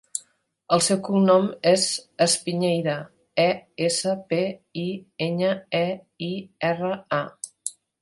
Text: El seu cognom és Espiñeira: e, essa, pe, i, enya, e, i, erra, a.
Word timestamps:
El 0.77 0.81
seu 0.85 0.97
cognom 1.07 1.45
és 1.71 1.83
Espiñeira: 2.27 2.97
e, 3.45 3.47
essa, 3.91 4.17
pe, 4.33 4.43
i, 4.87 4.89
enya, 5.31 5.55
e, 5.85 5.87
i, 6.33 6.35
erra, 6.75 6.95
a. 7.25 7.25